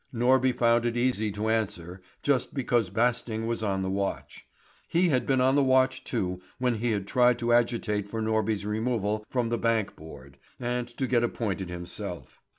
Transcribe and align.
Norby 0.11 0.51
found 0.55 0.87
it 0.87 0.97
easy 0.97 1.29
to 1.33 1.47
answer, 1.47 2.01
just 2.23 2.55
because 2.55 2.89
Basting 2.89 3.45
was 3.45 3.61
on 3.61 3.83
the 3.83 3.89
watch. 3.91 4.47
He 4.87 5.09
had 5.09 5.27
been 5.27 5.39
on 5.39 5.53
the 5.53 5.63
watch, 5.63 6.03
too, 6.03 6.41
when 6.57 6.79
he 6.79 6.89
had 6.89 7.05
tried 7.05 7.37
to 7.37 7.53
agitate 7.53 8.07
for 8.07 8.19
Norby's 8.19 8.65
removal 8.65 9.23
from 9.29 9.49
the 9.49 9.59
bank 9.59 9.95
board, 9.95 10.39
and 10.59 10.87
to 10.87 11.05
get 11.05 11.23
appointed 11.23 11.69
himself. 11.69 12.41